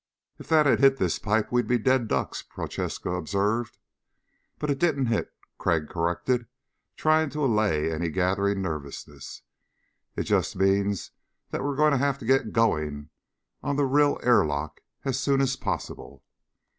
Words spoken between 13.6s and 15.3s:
on the rill airlock as